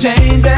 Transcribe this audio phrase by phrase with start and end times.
[0.00, 0.49] change.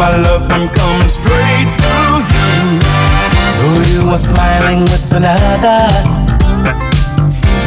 [0.00, 1.92] my love, I'm coming straight to
[2.32, 2.80] you.
[3.60, 5.92] Oh, you were smiling with another.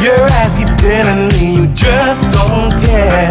[0.02, 3.30] Your eyes keep telling me you just don't care.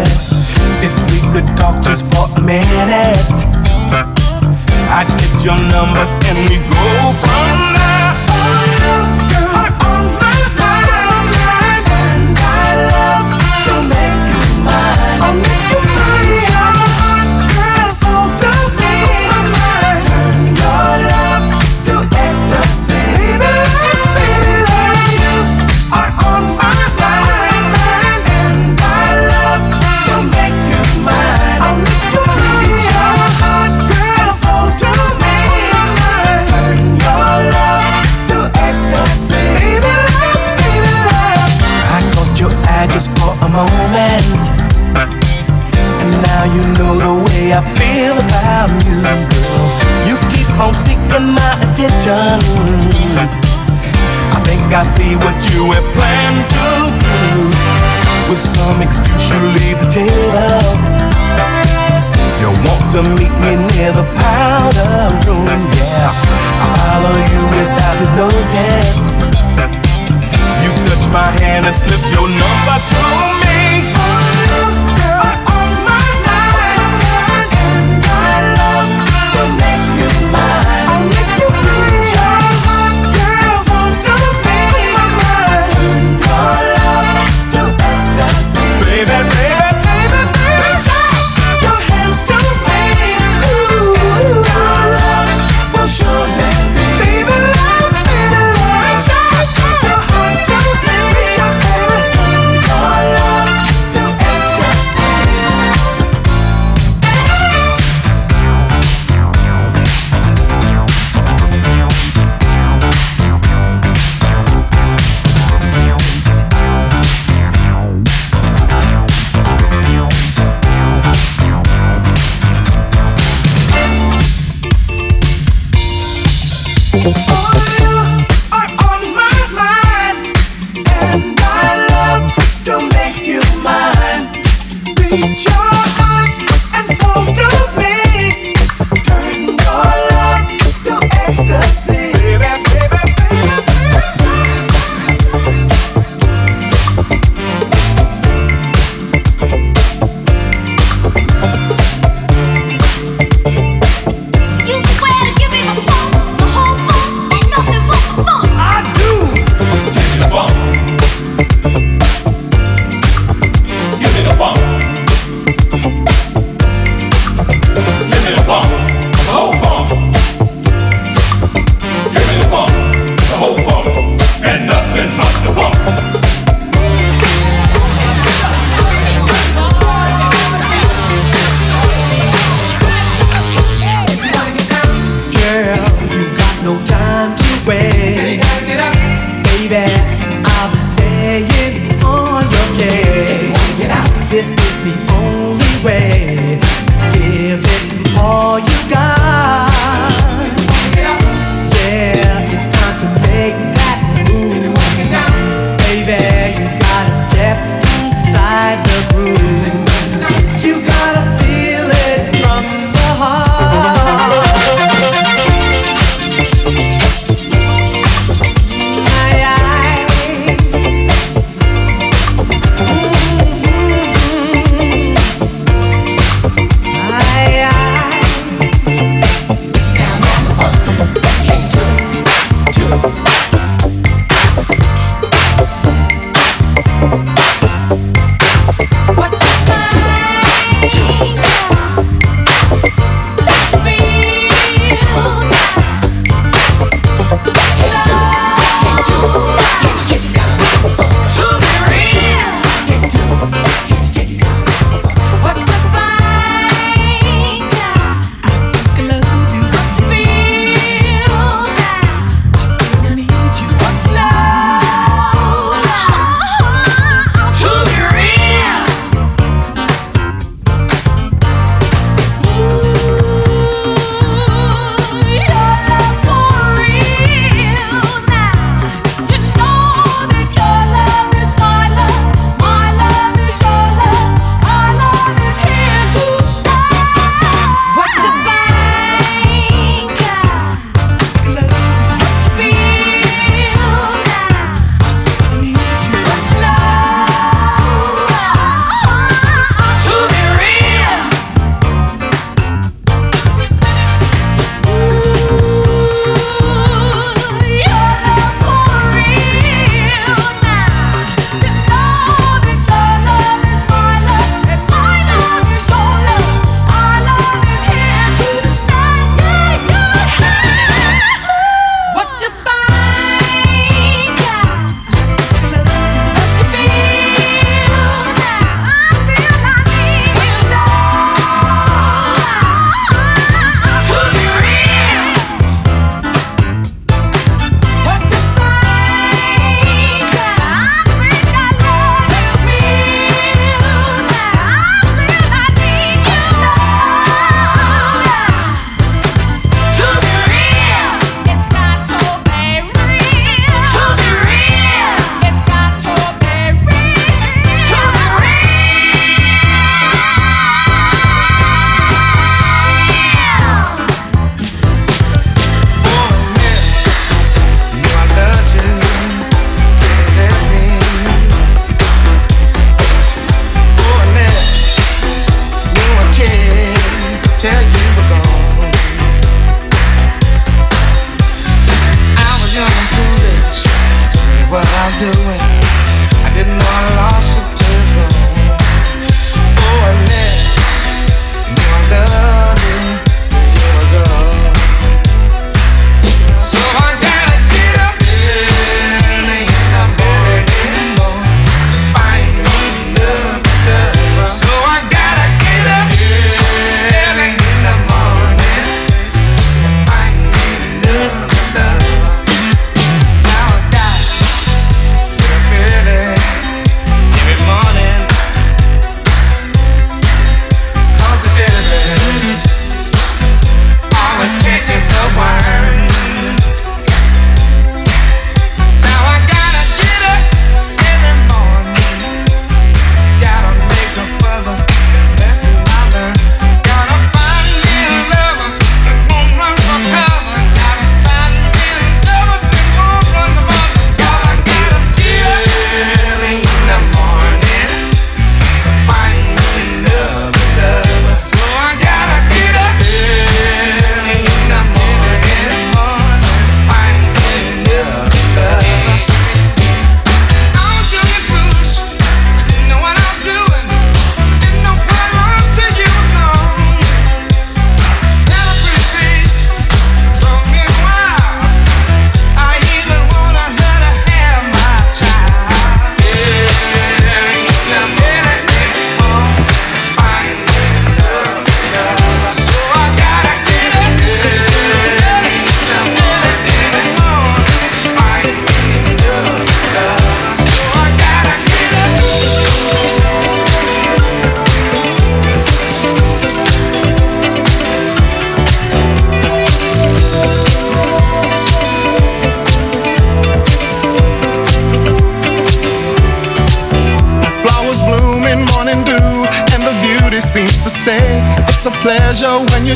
[0.80, 3.20] If we could talk just for a minute,
[4.88, 7.93] I'd get your number and we go from there.
[68.04, 68.28] is no.
[70.62, 73.13] You touch my hand and slip your number to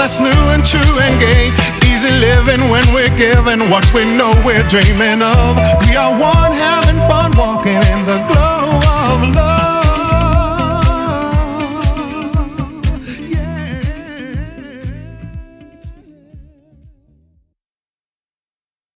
[0.00, 1.52] that's new and true and gay.
[1.84, 5.60] Easy living when we're given what we know we're dreaming of.
[5.84, 8.19] We are one having fun walking in the